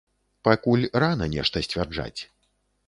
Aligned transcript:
Пакуль 0.47 0.87
рана 1.03 1.29
нешта 1.37 1.65
сцвярджаць. 1.69 2.21